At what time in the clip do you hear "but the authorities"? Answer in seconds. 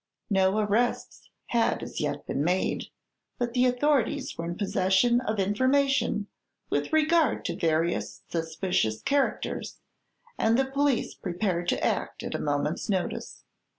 3.37-4.35